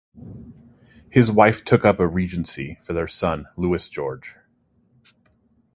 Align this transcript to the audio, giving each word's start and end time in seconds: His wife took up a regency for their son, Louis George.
His 1.11 1.31
wife 1.31 1.63
took 1.63 1.85
up 1.85 1.99
a 1.99 2.07
regency 2.07 2.79
for 2.81 2.93
their 2.93 3.07
son, 3.07 3.45
Louis 3.55 3.87
George. 3.87 4.35